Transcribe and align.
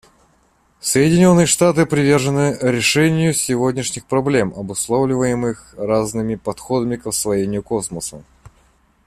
Соединенные 0.79 1.45
Штаты 1.45 1.85
привержены 1.85 2.57
решению 2.59 3.35
сегодняшних 3.35 4.07
проблем, 4.07 4.51
обусловливаемых 4.57 5.75
разными 5.77 6.33
подходами 6.33 6.95
к 6.95 7.05
освоению 7.05 7.61
космоса. 7.61 8.23